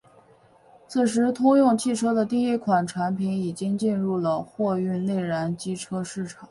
[0.87, 6.39] 此时通用汽车的第一款产品已经进入了货运内燃机车市场。